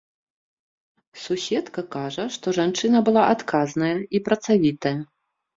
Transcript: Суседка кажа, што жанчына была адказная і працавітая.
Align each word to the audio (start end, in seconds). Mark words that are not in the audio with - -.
Суседка 1.23 1.83
кажа, 1.97 2.25
што 2.37 2.53
жанчына 2.59 2.97
была 3.11 3.23
адказная 3.37 3.95
і 4.19 4.27
працавітая. 4.31 4.97